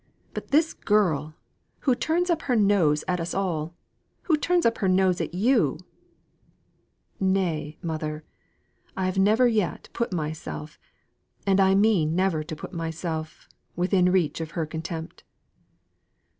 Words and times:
But 0.33 0.47
this 0.47 0.73
girl, 0.73 1.35
who 1.81 1.93
turns 1.93 2.31
up 2.31 2.41
her 2.49 2.55
nose 2.55 3.03
at 3.07 3.19
us 3.19 3.35
all 3.35 3.75
who 4.23 4.35
turns 4.35 4.65
up 4.65 4.79
her 4.79 4.87
nose 4.87 5.21
at 5.21 5.35
you" 5.35 5.77
"Nay, 7.19 7.77
mother; 7.83 8.23
I 8.97 9.05
have 9.05 9.19
never 9.19 9.47
yet 9.47 9.89
put 9.93 10.11
myself, 10.11 10.79
and 11.45 11.59
I 11.59 11.75
mean 11.75 12.15
never 12.15 12.43
to 12.43 12.55
put 12.55 12.73
myself, 12.73 13.47
within 13.75 14.11
reach 14.11 14.41
of 14.41 14.51
her 14.57 14.65
contempt." 14.65 15.23